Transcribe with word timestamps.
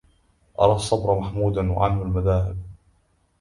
أرى 0.61 0.71
الصبر 0.73 1.19
محمودا 1.19 1.71
وعنه 1.71 2.03
مذاهب 2.03 2.57